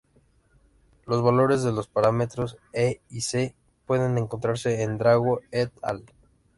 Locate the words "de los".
1.61-1.87